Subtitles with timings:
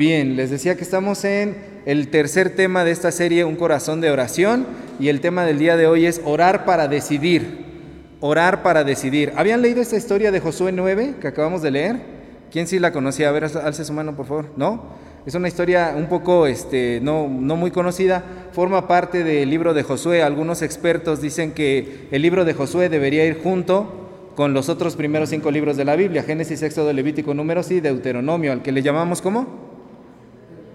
[0.00, 4.10] Bien, les decía que estamos en el tercer tema de esta serie, Un corazón de
[4.10, 4.66] oración,
[4.98, 7.66] y el tema del día de hoy es orar para decidir.
[8.20, 9.30] Orar para decidir.
[9.36, 11.96] ¿Habían leído esta historia de Josué 9 que acabamos de leer?
[12.50, 13.28] ¿Quién sí la conocía?
[13.28, 14.46] A ver, alce su mano, por favor.
[14.56, 14.84] ¿No?
[15.26, 19.82] Es una historia un poco este, no, no muy conocida, forma parte del libro de
[19.82, 20.22] Josué.
[20.22, 25.28] Algunos expertos dicen que el libro de Josué debería ir junto con los otros primeros
[25.28, 29.20] cinco libros de la Biblia, Génesis, Éxodo, Levítico, Números y Deuteronomio, al que le llamamos
[29.20, 29.69] ¿cómo?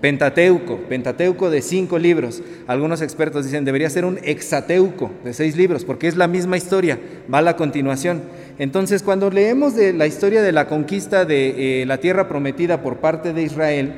[0.02, 2.41] Pentateuco, Pentateuco de cinco libros.
[2.67, 6.99] Algunos expertos dicen debería ser un hexateuco de seis libros, porque es la misma historia,
[7.34, 8.22] va a la continuación.
[8.59, 12.98] Entonces, cuando leemos de la historia de la conquista de eh, la tierra prometida por
[12.98, 13.94] parte de Israel,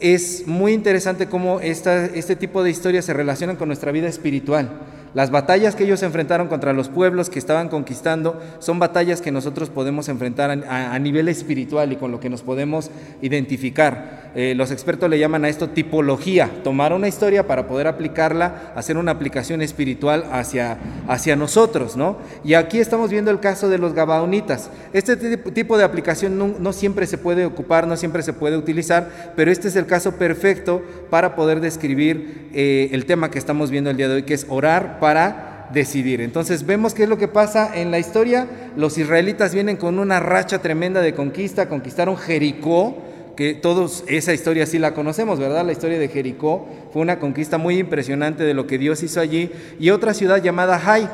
[0.00, 4.68] es muy interesante cómo este tipo de historias se relacionan con nuestra vida espiritual.
[5.14, 9.70] Las batallas que ellos enfrentaron contra los pueblos que estaban conquistando son batallas que nosotros
[9.70, 12.90] podemos enfrentar a, nivel espiritual y con lo que nos podemos
[13.22, 14.32] identificar.
[14.34, 18.96] Eh, los expertos le llaman a esto tipología, tomar una historia para poder aplicarla, hacer
[18.96, 22.16] una aplicación espiritual hacia, hacia nosotros, ¿no?
[22.42, 24.70] Y aquí estamos viendo el caso de los gabaonitas.
[24.92, 29.52] Este tipo de aplicación no, siempre se puede ocupar, no siempre se puede utilizar, pero
[29.52, 33.96] este es el caso perfecto para poder describir eh, el tema que estamos viendo el
[33.96, 36.22] día de hoy, que es orar para decidir.
[36.22, 38.48] Entonces vemos qué es lo que pasa en la historia.
[38.74, 42.96] Los israelitas vienen con una racha tremenda de conquista, conquistaron Jericó,
[43.36, 45.62] que todos esa historia sí la conocemos, ¿verdad?
[45.62, 49.50] La historia de Jericó fue una conquista muy impresionante de lo que Dios hizo allí
[49.78, 51.06] y otra ciudad llamada Jai.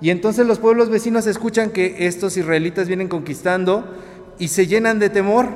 [0.00, 3.94] Y entonces los pueblos vecinos escuchan que estos israelitas vienen conquistando
[4.40, 5.50] y se llenan de temor,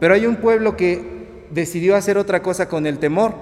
[0.00, 3.34] pero hay un pueblo que decidió hacer otra cosa con el temor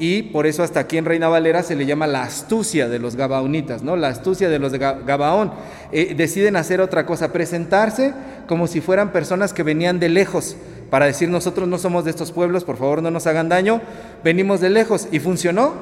[0.00, 3.16] y por eso hasta aquí en Reina Valera se le llama la astucia de los
[3.16, 3.96] gabaonitas, ¿no?
[3.96, 5.52] La astucia de los de Gabaón.
[5.92, 8.14] Eh, deciden hacer otra cosa, presentarse
[8.48, 10.56] como si fueran personas que venían de lejos,
[10.88, 13.82] para decir nosotros no somos de estos pueblos, por favor no nos hagan daño,
[14.24, 15.06] venimos de lejos.
[15.12, 15.74] ¿Y funcionó?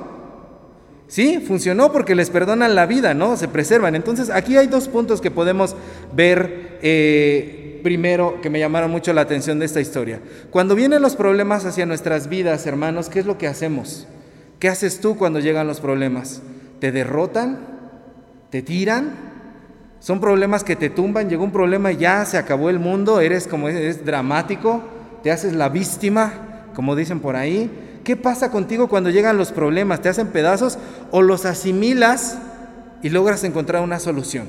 [1.07, 3.37] Sí, funcionó porque les perdonan la vida, ¿no?
[3.37, 3.95] Se preservan.
[3.95, 5.77] Entonces aquí hay dos puntos que podemos
[6.12, 6.78] ver.
[6.83, 10.21] Eh, primero que me llamaron mucho la atención de esta historia.
[10.50, 14.06] Cuando vienen los problemas hacia nuestras vidas, hermanos, ¿qué es lo que hacemos?
[14.59, 16.43] ¿Qué haces tú cuando llegan los problemas?
[16.81, 17.59] ¿Te derrotan?
[18.50, 19.28] ¿Te tiran?
[20.00, 23.47] Son problemas que te tumban, llegó un problema y ya se acabó el mundo, eres
[23.49, 24.83] como es dramático,
[25.22, 26.33] te haces la víctima,
[26.75, 28.00] como dicen por ahí.
[28.05, 30.00] ¿Qué pasa contigo cuando llegan los problemas?
[30.00, 30.78] ¿Te hacen pedazos
[31.10, 32.39] o los asimilas
[33.03, 34.47] y logras encontrar una solución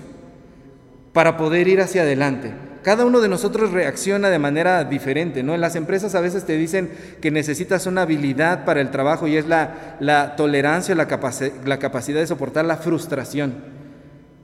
[1.14, 2.54] para poder ir hacia adelante?
[2.84, 5.54] Cada uno de nosotros reacciona de manera diferente, ¿no?
[5.54, 6.92] En las empresas a veces te dicen
[7.22, 11.08] que necesitas una habilidad para el trabajo y es la, la tolerancia, la,
[11.66, 13.56] la capacidad de soportar la frustración.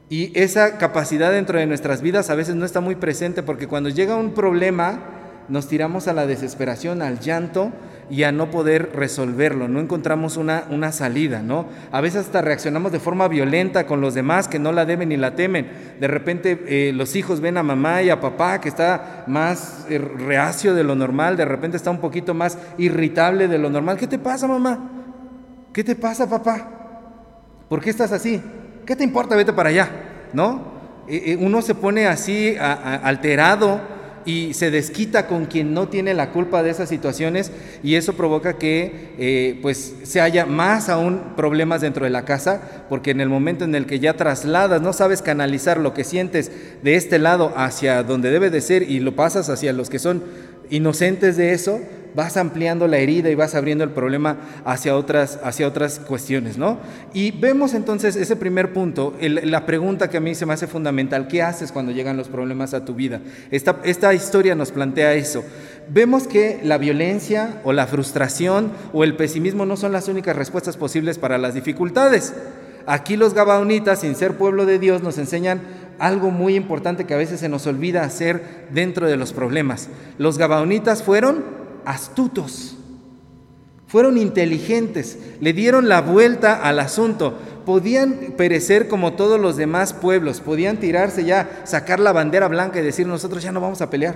[0.10, 3.90] Y esa capacidad dentro de nuestras vidas a veces no está muy presente porque cuando
[3.90, 5.00] llega un problema
[5.48, 7.72] nos tiramos a la desesperación, al llanto
[8.10, 11.66] y a no poder resolverlo, no encontramos una, una salida, ¿no?
[11.92, 15.18] A veces hasta reaccionamos de forma violenta con los demás que no la deben ni
[15.18, 15.68] la temen.
[16.00, 19.98] De repente eh, los hijos ven a mamá y a papá que está más eh,
[19.98, 23.98] reacio de lo normal, de repente está un poquito más irritable de lo normal.
[23.98, 24.92] ¿Qué te pasa, mamá?
[25.74, 26.70] ¿Qué te pasa, papá?
[27.68, 28.42] ¿Por qué estás así?
[28.86, 29.36] ¿Qué te importa?
[29.36, 29.90] Vete para allá,
[30.32, 30.76] ¿no?
[31.08, 33.95] Eh, uno se pone así alterado
[34.26, 37.52] y se desquita con quien no tiene la culpa de esas situaciones
[37.84, 42.86] y eso provoca que eh, pues se haya más aún problemas dentro de la casa
[42.90, 46.52] porque en el momento en el que ya trasladas, no sabes canalizar lo que sientes
[46.82, 50.24] de este lado hacia donde debe de ser y lo pasas hacia los que son
[50.70, 51.80] inocentes de eso,
[52.16, 56.80] vas ampliando la herida y vas abriendo el problema hacia otras, hacia otras cuestiones, ¿no?
[57.14, 61.28] Y vemos entonces ese primer punto, la pregunta que a mí se me hace fundamental,
[61.28, 63.22] ¿qué haces cuando llegan los problemas a tu vida?
[63.52, 65.44] Esta, esta historia nos plantea eso.
[65.90, 70.78] Vemos que la violencia o la frustración o el pesimismo no son las únicas respuestas
[70.78, 72.34] posibles para las dificultades.
[72.88, 75.62] Aquí los gabaonitas, sin ser pueblo de Dios, nos enseñan
[75.98, 79.90] algo muy importante que a veces se nos olvida hacer dentro de los problemas.
[80.18, 82.76] Los gabaonitas fueron astutos,
[83.88, 87.38] fueron inteligentes, le dieron la vuelta al asunto.
[87.66, 92.84] Podían perecer como todos los demás pueblos, podían tirarse ya, sacar la bandera blanca y
[92.84, 94.16] decir nosotros ya no vamos a pelear.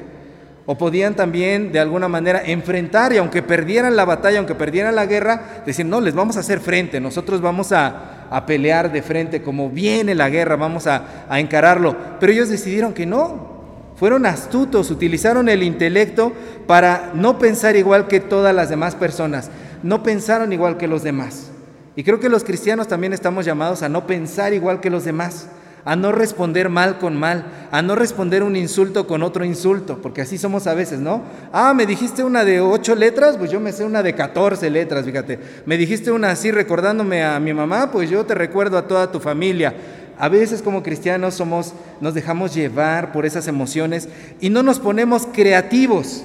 [0.65, 5.05] O podían también de alguna manera enfrentar y aunque perdieran la batalla, aunque perdieran la
[5.05, 9.69] guerra, decir, no, les vamos a hacer frente, nosotros vamos a, pelear de frente, como
[9.71, 11.95] viene la guerra, vamos a, a encararlo.
[12.19, 13.58] Pero ellos decidieron que no,
[13.99, 16.31] fueron astutos, utilizaron el intelecto
[16.65, 19.51] para no pensar igual que todas las demás personas,
[19.83, 21.51] no pensaron igual que los demás.
[21.97, 25.49] Y creo que los cristianos también estamos llamados a no pensar igual que los demás,
[25.83, 30.21] a no responder mal con mal, a no responder un insulto con otro insulto, porque
[30.21, 31.23] así somos a veces, ¿no?
[31.51, 35.03] Ah, me dijiste una de ocho letras, pues yo me sé una de catorce letras,
[35.05, 35.39] fíjate.
[35.65, 39.19] Me dijiste una así recordándome a mi mamá, pues yo te recuerdo a toda tu
[39.19, 39.73] familia.
[40.19, 44.09] A veces como cristianos somos, nos dejamos llevar por esas emociones
[44.41, 46.23] y no nos ponemos creativos.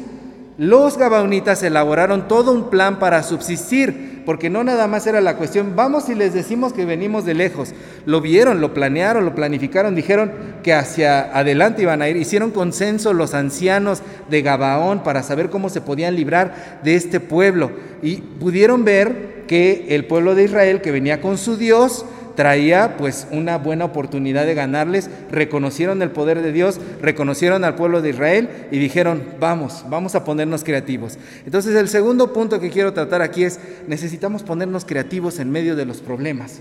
[0.58, 5.75] Los gabaonitas elaboraron todo un plan para subsistir, porque no nada más era la cuestión,
[5.76, 7.73] vamos y les decimos que venimos de lejos.
[8.05, 10.32] Lo vieron, lo planearon, lo planificaron, dijeron
[10.64, 12.17] que hacia adelante iban a ir.
[12.17, 17.70] Hicieron consenso los ancianos de Gabaón para saber cómo se podían librar de este pueblo.
[18.02, 23.26] Y pudieron ver que el pueblo de Israel, que venía con su Dios, traía pues
[23.31, 28.48] una buena oportunidad de ganarles, reconocieron el poder de Dios, reconocieron al pueblo de Israel
[28.70, 31.19] y dijeron, vamos, vamos a ponernos creativos.
[31.44, 35.86] Entonces el segundo punto que quiero tratar aquí es, necesitamos ponernos creativos en medio de
[35.86, 36.60] los problemas.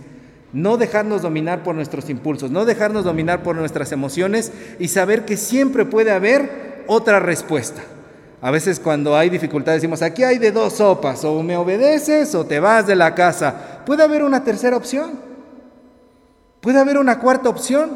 [0.54, 5.36] No dejarnos dominar por nuestros impulsos, no dejarnos dominar por nuestras emociones y saber que
[5.36, 7.82] siempre puede haber otra respuesta.
[8.40, 12.46] A veces cuando hay dificultades decimos, aquí hay de dos sopas, o me obedeces o
[12.46, 13.82] te vas de la casa.
[13.86, 15.23] Puede haber una tercera opción.
[16.64, 17.92] Puede haber una cuarta opción.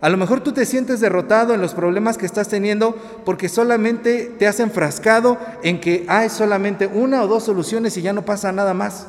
[0.00, 4.32] A lo mejor tú te sientes derrotado en los problemas que estás teniendo porque solamente
[4.38, 8.52] te has enfrascado en que hay solamente una o dos soluciones y ya no pasa
[8.52, 9.08] nada más.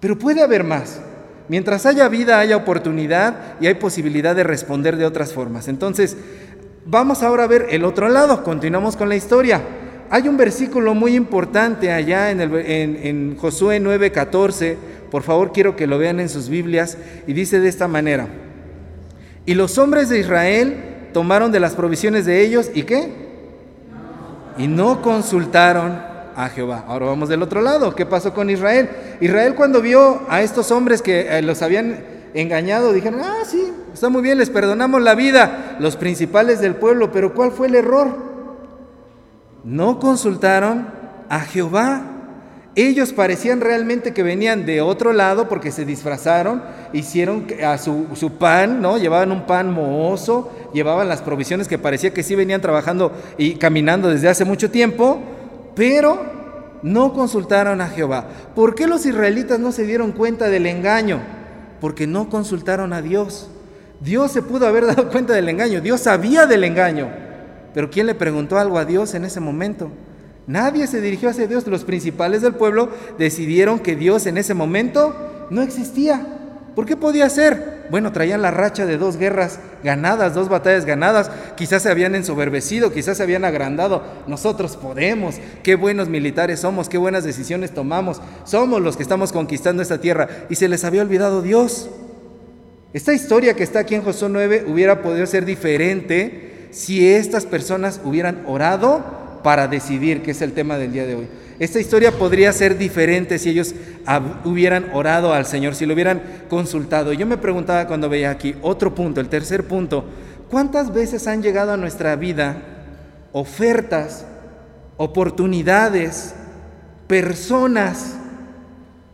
[0.00, 0.98] Pero puede haber más.
[1.48, 5.68] Mientras haya vida, haya oportunidad y hay posibilidad de responder de otras formas.
[5.68, 6.16] Entonces,
[6.84, 8.42] vamos ahora a ver el otro lado.
[8.42, 9.62] Continuamos con la historia.
[10.10, 14.76] Hay un versículo muy importante allá en, el, en, Josué 9:14
[15.14, 16.98] por favor, quiero que lo vean en sus Biblias.
[17.28, 18.26] Y dice de esta manera,
[19.46, 20.74] y los hombres de Israel
[21.12, 23.12] tomaron de las provisiones de ellos y qué?
[24.58, 26.02] Y no consultaron
[26.34, 26.86] a Jehová.
[26.88, 27.94] Ahora vamos del otro lado.
[27.94, 28.90] ¿Qué pasó con Israel?
[29.20, 32.02] Israel cuando vio a estos hombres que eh, los habían
[32.34, 37.12] engañado, dijeron, ah, sí, está muy bien, les perdonamos la vida, los principales del pueblo,
[37.12, 38.16] pero ¿cuál fue el error?
[39.62, 40.88] No consultaron
[41.28, 42.13] a Jehová.
[42.76, 46.62] Ellos parecían realmente que venían de otro lado porque se disfrazaron,
[46.92, 48.98] hicieron a su, pan, ¿no?
[48.98, 54.08] Llevaban un pan mohoso, llevaban las provisiones que parecía que sí venían trabajando y caminando
[54.08, 55.20] desde hace mucho tiempo,
[55.76, 56.20] pero
[56.82, 58.26] no consultaron a Jehová.
[58.56, 61.20] ¿Por qué los israelitas no se dieron cuenta del engaño?
[61.80, 63.50] Porque no consultaron a Dios.
[64.00, 67.08] Dios se pudo haber dado cuenta del engaño, Dios sabía del engaño,
[67.72, 69.90] pero ¿quién le preguntó algo a Dios en ese momento?
[70.46, 71.66] Nadie se dirigió hacia Dios.
[71.66, 76.26] Los principales del pueblo decidieron que Dios en ese momento no existía.
[76.74, 77.86] ¿Por qué podía ser?
[77.90, 81.30] Bueno, traían la racha de dos guerras ganadas, dos batallas ganadas.
[81.56, 84.02] Quizás se habían ensoberbecido, quizás se habían agrandado.
[84.26, 85.36] Nosotros podemos.
[85.62, 88.20] Qué buenos militares somos, qué buenas decisiones tomamos.
[88.44, 90.28] Somos los que estamos conquistando esta tierra.
[90.50, 91.88] Y se les había olvidado Dios.
[92.92, 98.00] Esta historia que está aquí en Josué 9 hubiera podido ser diferente si estas personas
[98.04, 101.28] hubieran orado para decidir, que es el tema del día de hoy.
[101.58, 103.74] Esta historia podría ser diferente si ellos
[104.42, 107.12] hubieran orado al Señor, si lo hubieran consultado.
[107.12, 110.06] Yo me preguntaba cuando veía aquí otro punto, el tercer punto,
[110.50, 112.56] ¿cuántas veces han llegado a nuestra vida
[113.32, 114.24] ofertas,
[114.96, 116.34] oportunidades,
[117.06, 118.16] personas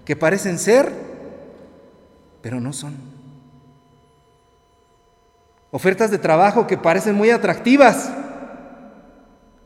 [0.04, 0.92] que parecen ser,
[2.40, 2.94] pero no son?
[5.72, 8.12] Ofertas de trabajo que parecen muy atractivas,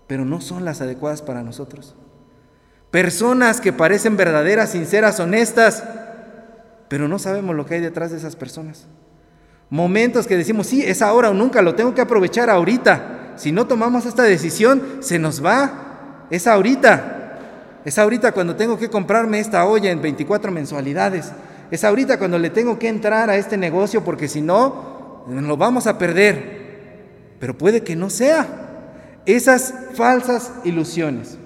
[0.06, 1.94] pero no son las adecuadas para nosotros.
[2.90, 5.84] Personas que parecen verdaderas, sinceras, honestas,
[6.88, 8.86] pero no sabemos lo que hay detrás de esas personas.
[9.70, 13.32] Momentos que decimos, sí, es ahora o nunca, lo tengo que aprovechar ahorita.
[13.36, 16.26] Si no tomamos esta decisión, se nos va.
[16.30, 17.80] Es ahorita.
[17.84, 21.32] Es ahorita cuando tengo que comprarme esta olla en 24 mensualidades.
[21.70, 25.86] Es ahorita cuando le tengo que entrar a este negocio porque si no, lo vamos
[25.86, 27.34] a perder.
[27.40, 28.63] Pero puede que no sea.
[29.26, 31.38] Esas falsas ilusiones,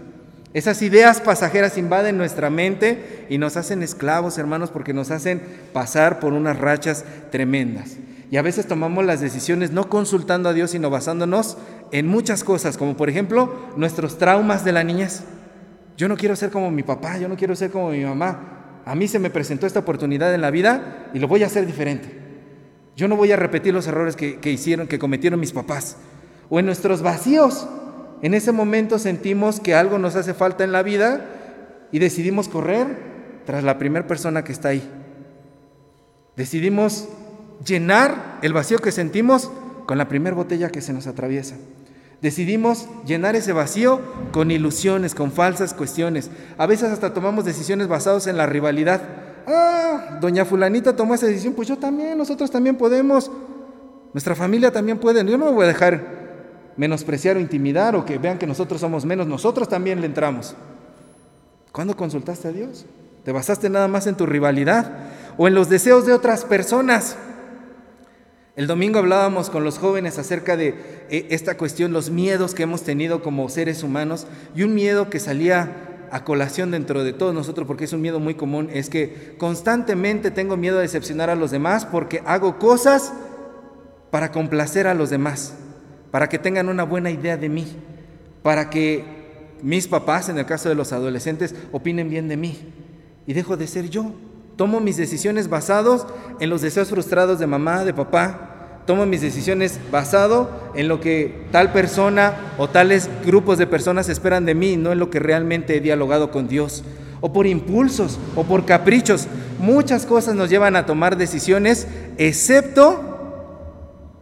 [0.52, 5.40] esas ideas pasajeras invaden nuestra mente y nos hacen esclavos, hermanos, porque nos hacen
[5.73, 7.97] pasar por unas rachas tremendas.
[8.30, 11.56] Y a veces tomamos las decisiones no consultando a Dios, sino basándonos
[11.92, 15.23] en muchas cosas, como por ejemplo nuestros traumas de la niñez.
[15.97, 18.80] Yo no quiero ser como mi papá, yo no quiero ser como mi mamá.
[18.85, 21.64] A mí se me presentó esta oportunidad en la vida y lo voy a hacer
[21.64, 22.08] diferente.
[22.97, 25.97] Yo no voy a repetir los errores que, que hicieron, que cometieron mis papás
[26.50, 27.67] o en nuestros vacíos.
[28.23, 31.25] En ese momento sentimos que algo nos hace falta en la vida
[31.93, 34.83] y decidimos correr tras la primera persona que está ahí.
[36.37, 37.09] Decidimos
[37.64, 39.50] llenar el vacío que sentimos
[39.87, 41.57] con la primera botella que se nos atraviesa.
[42.21, 44.00] Decidimos llenar ese vacío
[44.33, 46.31] con ilusiones, con falsas cuestiones.
[46.59, 49.00] A veces hasta tomamos decisiones basadas en la rivalidad.
[49.47, 53.31] Ah, doña fulanita tomó esa decisión, pues yo también, nosotros también podemos.
[54.12, 56.17] Nuestra familia también puede, yo no me voy a dejar
[56.78, 60.54] menospreciar o intimidar o que vean que nosotros somos menos, nosotros también le entramos.
[61.73, 62.87] ¿Cuándo consultaste a Dios?
[63.25, 64.90] ¿Te basaste nada más en tu rivalidad
[65.37, 67.16] o en los deseos de otras personas?
[68.56, 70.68] El domingo hablábamos con los jóvenes acerca de
[71.11, 75.20] eh, esta cuestión, los miedos que hemos tenido como seres humanos y un miedo que
[75.20, 79.35] salía a colación dentro de todos nosotros, porque es un miedo muy común, es que
[79.37, 83.12] constantemente tengo miedo a decepcionar a los demás porque hago cosas
[84.11, 85.54] para complacer a los demás,
[86.11, 87.67] para que tengan una buena idea de mí,
[88.43, 89.05] para que
[89.62, 92.59] mis papás, en el caso de los adolescentes, opinen bien de mí
[93.27, 94.12] y dejo de ser yo.
[94.57, 96.07] Tomo mis decisiones basados
[96.41, 98.83] en los deseos frustrados de mamá, de papá.
[98.87, 104.47] Tomo mis decisiones basado en lo que tal persona o tales grupos de personas esperan
[104.47, 106.83] de mí, no en lo que realmente he dialogado con Dios.
[107.21, 109.29] O por impulsos, o por caprichos.
[109.59, 111.87] Muchas cosas nos llevan a tomar decisiones,
[112.17, 113.17] excepto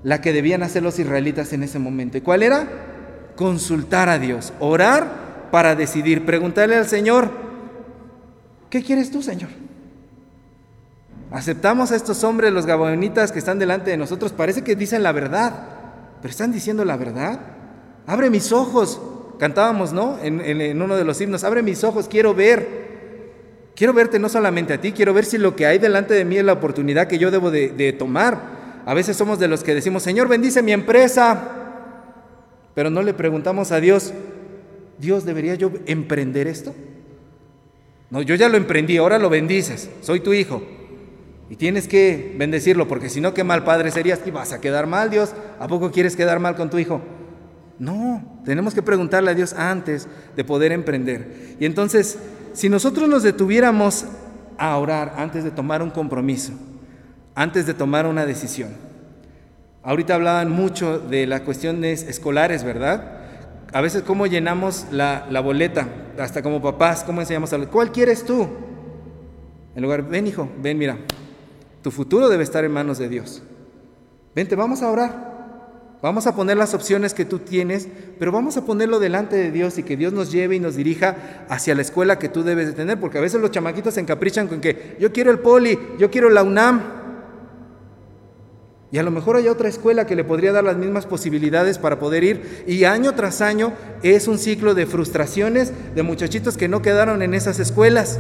[0.07, 2.17] la que debían hacer los israelitas en ese momento.
[2.17, 2.69] ¿Y cuál era?
[3.35, 7.29] Consultar a Dios, orar para decidir, preguntarle al Señor,
[8.71, 9.49] ¿qué quieres tú, Señor?
[11.33, 15.11] Aceptamos a estos hombres, los gabonitas que están delante de nosotros, parece que dicen la
[15.11, 15.71] verdad,
[16.23, 17.41] pero están diciendo la verdad.
[18.07, 19.01] Abre mis ojos,
[19.41, 20.21] cantábamos, ¿no?
[20.23, 22.87] En, uno de los himnos, abre mis ojos, quiero ver.
[23.75, 26.37] Quiero verte no solamente a ti, quiero ver si lo que hay delante de mí
[26.37, 28.56] es la oportunidad que yo debo de, de tomar.
[28.87, 31.43] A veces somos de los que decimos, Señor, bendice mi empresa,
[32.73, 34.15] pero no le preguntamos a Dios,
[34.99, 36.73] Dios, ¿debería yo emprender esto?
[38.11, 40.63] No, yo ya lo emprendí, ahora lo bendices, soy tu hijo.
[41.51, 44.87] Y tienes que bendecirlo, porque si no, qué mal padre serías y vas a quedar
[44.87, 45.35] mal, Dios.
[45.59, 47.01] ¿A poco quieres quedar mal con tu hijo?
[47.81, 51.57] No, tenemos que preguntarle a Dios antes de poder emprender.
[51.59, 52.21] Y entonces,
[52.53, 54.07] si nosotros nos detuviéramos
[54.59, 56.53] a orar antes de tomar un compromiso,
[57.37, 58.71] antes de tomar una decisión.
[59.85, 63.21] Ahorita hablaban mucho de las cuestiones escolares, ¿verdad?
[63.73, 65.87] A veces cómo llenamos la, la boleta,
[66.19, 68.49] hasta como papás, cómo enseñamos a los, ¿cuál quieres tú?
[69.77, 70.97] En lugar, ven hijo, ven, mira,
[71.83, 73.43] tu futuro debe estar en manos de Dios.
[74.35, 75.37] Vente, vamos a orar.
[76.03, 77.89] Vamos a poner las opciones que tú tienes,
[78.19, 81.47] pero vamos a ponerlo delante de Dios y que Dios nos lleve y nos dirija
[81.49, 84.47] hacia la escuela que tú debes de tener, porque a veces los chamaquitos se encaprichan
[84.49, 86.96] con que yo quiero el poli, yo quiero la UNAM.
[88.93, 91.99] Y a lo mejor hay otra escuela que le podría dar las mismas posibilidades para
[91.99, 92.65] poder ir.
[92.67, 97.35] Y año tras año es un ciclo de frustraciones de muchachitos que no quedaron en
[97.35, 98.19] esas escuelas.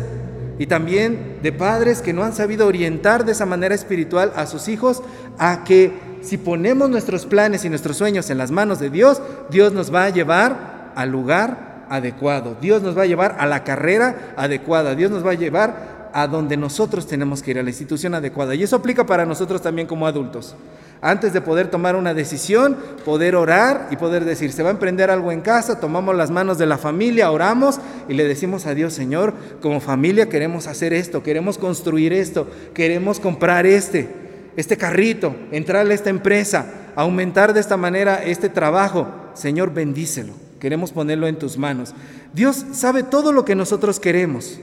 [0.59, 4.69] Y también de padres que no han sabido orientar de esa manera espiritual a sus
[4.69, 5.03] hijos
[5.39, 5.93] a que
[6.23, 10.05] si ponemos nuestros planes y nuestros sueños en las manos de Dios, Dios nos va
[10.05, 15.11] a llevar al lugar adecuado, Dios nos va a llevar a la carrera adecuada, Dios
[15.11, 18.55] nos va a llevar a donde nosotros tenemos que ir, a la institución adecuada.
[18.55, 20.57] Y eso aplica para nosotros también como adultos.
[21.03, 25.11] Antes de poder tomar una decisión, poder orar y poder decir, se va a emprender
[25.11, 28.95] algo en casa, tomamos las manos de la familia, oramos y le decimos a Dios,
[28.95, 34.09] Señor, como familia queremos hacer esto, queremos construir esto, queremos comprar este,
[34.57, 39.07] este carrito, entrarle a esta empresa, aumentar de esta manera este trabajo.
[39.35, 40.33] Señor, bendícelo.
[40.61, 41.93] Queremos ponerlo en tus manos.
[42.33, 44.59] Dios sabe todo lo que nosotros queremos.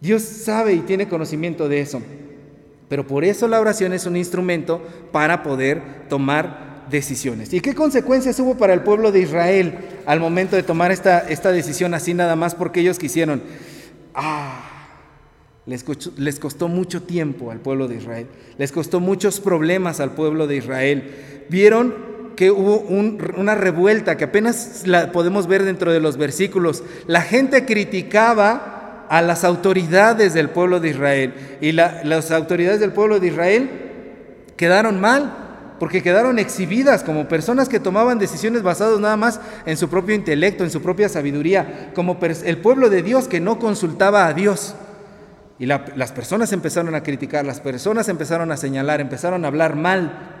[0.00, 2.02] Dios sabe y tiene conocimiento de eso.
[2.88, 7.52] Pero por eso la oración es un instrumento para poder tomar decisiones.
[7.52, 11.52] ¿Y qué consecuencias hubo para el pueblo de Israel al momento de tomar esta, esta
[11.52, 13.42] decisión así nada más porque ellos quisieron?
[14.14, 14.78] Ah,
[15.66, 15.84] les
[16.40, 18.26] costó, mucho tiempo al pueblo de Israel,
[18.56, 21.44] les costó muchos problemas al pueblo de Israel.
[21.50, 21.94] Vieron
[22.36, 26.84] que hubo una revuelta que apenas la podemos ver dentro de los versículos.
[27.06, 28.77] La gente criticaba
[29.08, 31.34] a las autoridades del pueblo de Israel.
[31.60, 33.70] Y las autoridades del pueblo de Israel
[34.56, 39.88] quedaron mal, porque quedaron exhibidas como personas que tomaban decisiones basadas nada más en su
[39.88, 44.34] propio intelecto, en su propia sabiduría, como el pueblo de Dios que no consultaba a
[44.34, 44.74] Dios.
[45.60, 50.34] Y las personas empezaron a criticar, las personas empezaron a señalar, empezaron a hablar mal.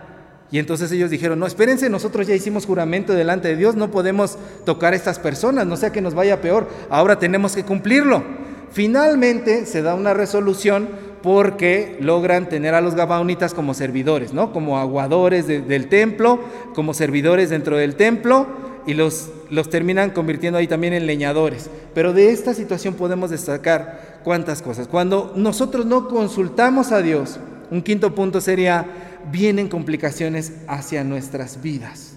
[0.50, 4.38] Y entonces ellos dijeron, no, espérense, nosotros ya hicimos juramento delante de Dios, no podemos
[4.64, 8.22] tocar a estas personas, no sea que nos vaya peor, ahora tenemos que cumplirlo.
[8.70, 10.88] Finalmente se da una resolución
[11.22, 14.52] porque logran tener a los gabaonitas como servidores, ¿no?
[14.52, 16.40] Como aguadores del templo,
[16.74, 18.46] como servidores dentro del templo
[18.86, 21.70] y los, los terminan convirtiendo ahí también en leñadores.
[21.94, 24.88] Pero de esta situación podemos destacar cuántas cosas.
[24.88, 27.38] Cuando nosotros no consultamos a Dios,
[27.70, 28.86] un quinto punto sería,
[29.30, 32.07] vienen complicaciones hacia nuestras vidas.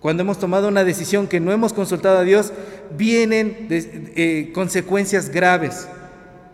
[0.00, 2.52] Cuando hemos tomado una decisión que no hemos consultado a Dios,
[2.96, 5.88] vienen eh, consecuencias graves,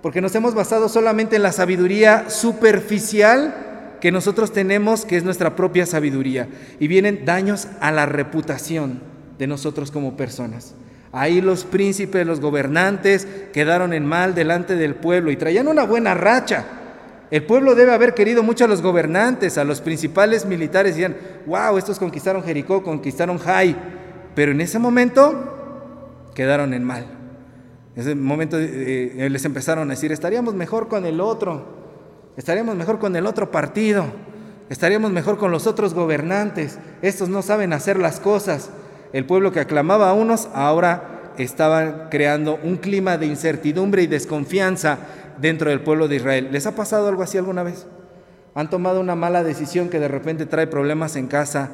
[0.03, 3.55] porque nos hemos basado solamente en la sabiduría superficial
[4.01, 6.49] que nosotros tenemos, que es nuestra propia sabiduría.
[6.79, 9.01] Y vienen daños a la reputación
[9.39, 10.75] de nosotros como personas.
[11.13, 16.13] Ahí los príncipes, los gobernantes quedaron en mal delante del pueblo y traían una buena
[16.13, 16.65] racha.
[17.35, 20.95] El pueblo debe haber querido mucho a los gobernantes, a los principales militares.
[20.95, 23.75] Decían, wow, estos conquistaron Jericó, conquistaron Jai.
[24.37, 27.07] Pero en ese momento quedaron en mal.
[27.97, 31.67] En ese momento eh, eh, les empezaron a decir, estaríamos mejor con el otro,
[32.37, 34.05] estaríamos mejor con el otro partido,
[34.69, 36.79] estaríamos mejor con los otros gobernantes.
[37.03, 38.71] Estos no saben hacer las cosas.
[39.13, 44.99] El pueblo que aclamaba a unos ahora estaban creando un clima de incertidumbre y desconfianza
[45.39, 46.49] dentro del pueblo de Israel.
[46.51, 47.87] ¿Les ha pasado algo así alguna vez?
[48.55, 51.71] ¿Han tomado una mala decisión que de repente trae problemas en casa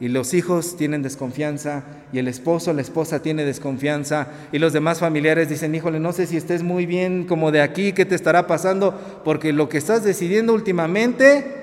[0.00, 4.98] y los hijos tienen desconfianza y el esposo, la esposa tiene desconfianza y los demás
[4.98, 8.46] familiares dicen, híjole, no sé si estés muy bien como de aquí, ¿qué te estará
[8.46, 8.98] pasando?
[9.24, 11.62] Porque lo que estás decidiendo últimamente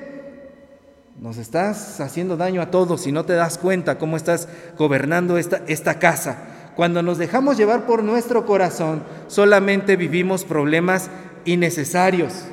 [1.19, 5.61] nos estás haciendo daño a todos y no te das cuenta cómo estás gobernando esta,
[5.67, 6.37] esta casa.
[6.77, 11.09] Cuando nos dejamos llevar por nuestro corazón, solamente vivimos problemas
[11.45, 12.45] innecesarios.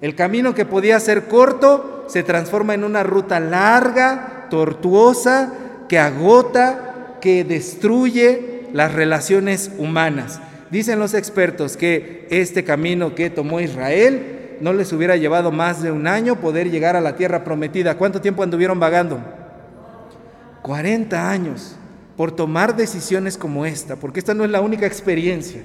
[0.00, 5.52] El camino que podía ser corto se transforma en una ruta larga, tortuosa,
[5.88, 10.40] que agota, que destruye las relaciones humanas.
[10.70, 15.92] Dicen los expertos que este camino que tomó Israel no les hubiera llevado más de
[15.92, 17.96] un año poder llegar a la tierra prometida.
[17.96, 19.20] ¿Cuánto tiempo anduvieron vagando?
[20.62, 21.76] 40 años
[22.16, 25.62] por tomar decisiones como esta, porque esta no es la única experiencia.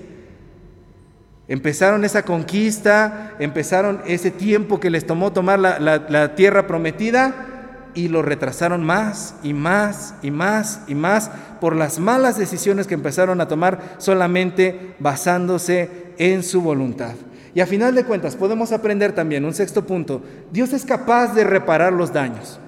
[1.47, 7.47] Empezaron esa conquista, empezaron ese tiempo que les tomó tomar la, tierra prometida
[7.93, 12.93] y lo retrasaron más y más y más y más por las malas decisiones que
[12.93, 17.13] empezaron a tomar solamente basándose en su voluntad.
[17.53, 21.43] Y a final de cuentas podemos aprender también un sexto punto, Dios es capaz de
[21.43, 22.59] reparar los daños.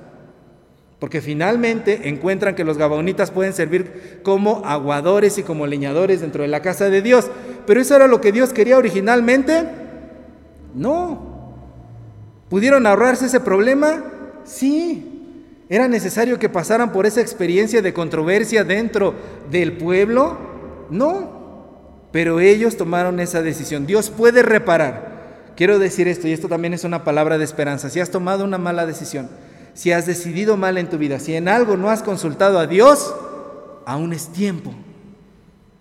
[1.00, 6.48] Porque finalmente encuentran que los gabaonitas pueden servir como aguadores y como leñadores dentro de
[6.48, 7.30] la casa de Dios.
[7.66, 9.66] Pero eso era lo que Dios quería originalmente.
[10.74, 11.36] No.
[12.50, 14.04] ¿Pudieron ahorrarse ese problema?
[14.44, 15.12] Sí.
[15.68, 19.16] ¿Era necesario que pasaran por esa experiencia de controversia dentro
[19.50, 20.38] del pueblo?
[20.90, 21.36] No.
[22.12, 23.86] Pero ellos tomaron esa decisión.
[23.86, 25.16] Dios puede reparar.
[25.56, 27.90] Quiero decir esto, y esto también es una palabra de esperanza.
[27.90, 29.30] Si has tomado una mala decisión,
[29.74, 33.14] si has decidido mal en tu vida, si en algo no has consultado a Dios,
[33.86, 34.74] aún es tiempo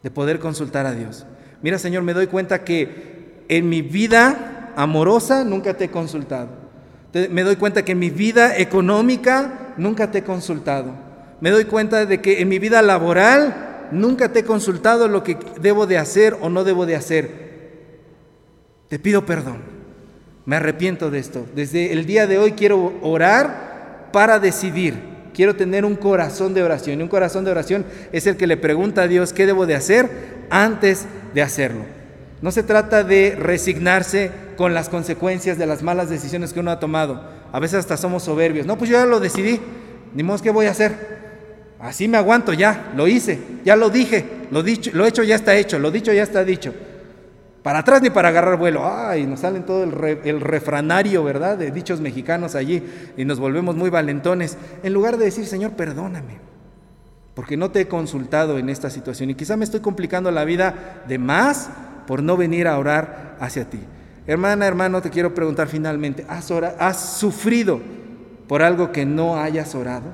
[0.02, 1.26] de poder consultar a Dios.
[1.64, 6.50] Mira, Señor, me doy cuenta que en mi vida amorosa nunca te he consultado.
[7.30, 10.92] Me doy cuenta que en mi vida económica nunca te he consultado.
[11.40, 15.38] Me doy cuenta de que en mi vida laboral nunca te he consultado lo que
[15.58, 17.30] debo de hacer o no debo de hacer.
[18.90, 19.62] Te pido perdón.
[20.44, 21.46] Me arrepiento de esto.
[21.54, 25.13] Desde el día de hoy quiero orar para decidir.
[25.34, 27.00] Quiero tener un corazón de oración.
[27.00, 29.74] Y un corazón de oración es el que le pregunta a Dios qué debo de
[29.74, 30.08] hacer
[30.48, 31.84] antes de hacerlo.
[32.40, 36.78] No se trata de resignarse con las consecuencias de las malas decisiones que uno ha
[36.78, 37.22] tomado.
[37.52, 38.66] A veces hasta somos soberbios.
[38.66, 39.60] No, pues yo ya lo decidí.
[40.14, 41.14] Ni modo, ¿qué voy a hacer?
[41.80, 45.54] Así me aguanto ya, lo hice, ya lo dije, lo dicho, lo hecho ya está
[45.54, 46.72] hecho, lo dicho ya está dicho
[47.64, 48.82] para atrás ni para agarrar vuelo.
[48.86, 51.56] Ay, nos salen todo el, refranario, ¿verdad?
[51.56, 52.82] De dichos mexicanos allí
[53.16, 54.58] y nos volvemos muy valentones.
[54.82, 56.40] En lugar de decir, Señor, perdóname,
[57.34, 61.04] porque no te he consultado en esta situación y quizá me estoy complicando la vida
[61.08, 61.70] de más
[62.06, 63.80] por no venir a orar hacia ti.
[64.26, 67.80] Hermana, hermano, te quiero preguntar finalmente, ¿has, ¿has sufrido
[68.46, 70.12] por algo que no hayas orado?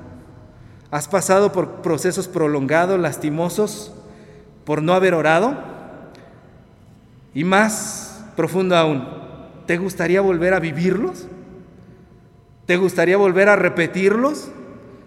[0.89, 3.93] ¿Has pasado por procesos prolongados, lastimosos,
[4.63, 5.70] por no haber orado?
[7.33, 9.07] Y más profundo aún,
[9.65, 11.27] ¿te gustaría volver a vivirlos?
[12.65, 14.49] ¿Te gustaría volver a repetirlos?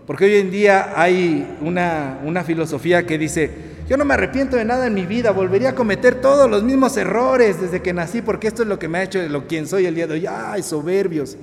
[0.06, 3.50] Porque hoy en día hay una, una, filosofía que dice,
[3.88, 6.96] yo no me arrepiento de nada en mi vida, volvería a cometer todos los mismos
[6.96, 9.86] errores desde que nací, porque esto es lo que me ha hecho lo quien soy
[9.86, 10.26] el día de hoy.
[10.26, 11.38] ¡Ay, soberbios!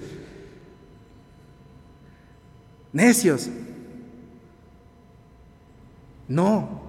[2.93, 3.49] Necios.
[6.27, 6.81] No,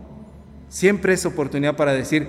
[0.68, 2.28] siempre es oportunidad para decir,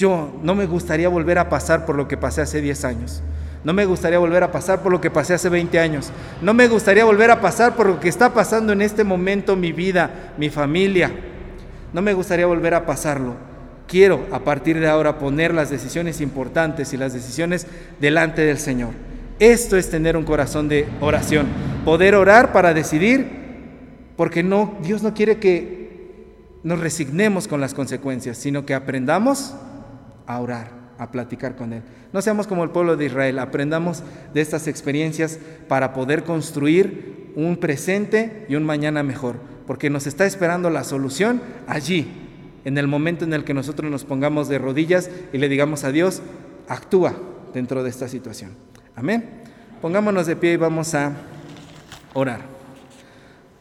[0.00, 3.22] yo no me gustaría volver a pasar por lo que pasé hace 10 años.
[3.64, 6.10] No me gustaría volver a pasar por lo que pasé hace 20 años.
[6.40, 9.72] No me gustaría volver a pasar por lo que está pasando en este momento mi
[9.72, 11.10] vida, mi familia.
[11.92, 13.34] No me gustaría volver a pasarlo.
[13.86, 17.66] Quiero a partir de ahora poner las decisiones importantes y las decisiones
[18.00, 18.92] delante del Señor.
[19.38, 21.46] Esto es tener un corazón de oración.
[21.84, 23.26] Poder orar para decidir,
[24.16, 25.90] porque no, Dios no quiere que
[26.62, 29.54] nos resignemos con las consecuencias, sino que aprendamos
[30.34, 31.82] a orar, a platicar con Él.
[32.12, 35.38] No seamos como el pueblo de Israel, aprendamos de estas experiencias
[35.68, 41.40] para poder construir un presente y un mañana mejor, porque nos está esperando la solución
[41.66, 42.10] allí,
[42.64, 45.92] en el momento en el que nosotros nos pongamos de rodillas y le digamos a
[45.92, 46.22] Dios,
[46.68, 47.14] actúa
[47.54, 48.50] dentro de esta situación.
[48.94, 49.42] Amén.
[49.80, 51.12] Pongámonos de pie y vamos a
[52.12, 52.42] orar.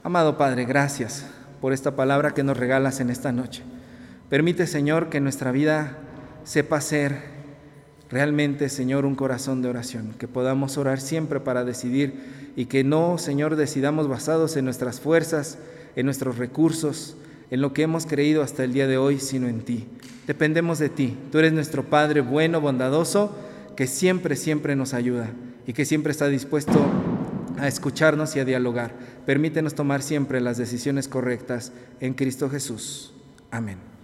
[0.04, 1.26] Amado Padre, gracias
[1.62, 3.64] por esta palabra que nos regalas en esta noche.
[4.30, 5.98] Permite, Señor, que nuestra vida
[6.44, 7.40] sepa ser
[8.10, 13.18] realmente, Señor, un corazón de oración, que podamos orar siempre para decidir y que no,
[13.18, 15.60] Señor, decidamos basados en nuestras fuerzas,
[15.96, 17.16] en nuestros recursos,
[17.52, 19.88] en lo que hemos creído hasta el día de hoy, sino en ti.
[20.28, 21.18] Dependemos de ti.
[21.32, 23.36] Tú eres nuestro Padre bueno, bondadoso,
[23.76, 25.30] que siempre, siempre nos ayuda
[25.66, 26.80] y que siempre está dispuesto
[27.58, 28.94] a escucharnos y a dialogar.
[29.26, 33.14] Permítenos tomar siempre las decisiones correctas en Cristo Jesús.
[33.52, 33.99] Amén.